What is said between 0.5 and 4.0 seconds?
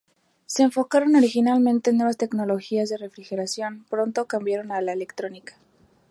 enfocaron originalmente en nuevas tecnologías de refrigeración,